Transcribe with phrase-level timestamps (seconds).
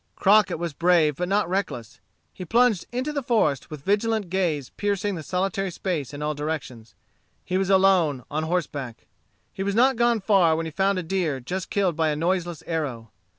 [0.15, 1.99] Crockett was brave, but not reckless.
[2.33, 6.95] He plunged into the forest, with vigilant gaze piercing the solitary space in all directions.
[7.45, 9.05] He was alone, on horseback.
[9.53, 12.63] He had not gone far when he found a deer just killed by a noiseless
[12.65, 13.11] arrow.